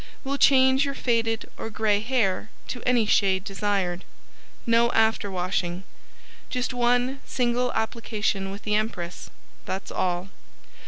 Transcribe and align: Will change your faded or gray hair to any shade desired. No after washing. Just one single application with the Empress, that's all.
Will 0.23 0.39
change 0.39 0.83
your 0.83 0.95
faded 0.95 1.47
or 1.59 1.69
gray 1.69 1.99
hair 1.99 2.49
to 2.69 2.81
any 2.87 3.05
shade 3.05 3.43
desired. 3.43 4.03
No 4.65 4.91
after 4.93 5.29
washing. 5.29 5.83
Just 6.49 6.73
one 6.73 7.19
single 7.23 7.71
application 7.73 8.49
with 8.49 8.63
the 8.63 8.73
Empress, 8.73 9.29
that's 9.65 9.91
all. 9.91 10.29